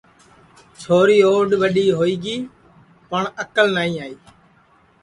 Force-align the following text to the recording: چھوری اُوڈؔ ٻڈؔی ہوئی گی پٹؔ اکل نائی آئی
چھوری 0.79 1.17
اُوڈؔ 1.27 1.49
ٻڈؔی 1.61 1.85
ہوئی 1.97 2.15
گی 2.23 2.35
پٹؔ 3.09 3.25
اکل 3.43 3.65
نائی 3.75 3.93
آئی 4.03 4.15